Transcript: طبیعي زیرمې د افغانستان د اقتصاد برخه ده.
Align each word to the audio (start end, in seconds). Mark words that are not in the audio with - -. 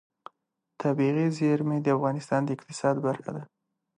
طبیعي 0.81 1.27
زیرمې 1.37 1.77
د 1.81 1.87
افغانستان 1.97 2.41
د 2.45 2.49
اقتصاد 2.57 2.95
برخه 3.05 3.29
ده. 3.35 3.43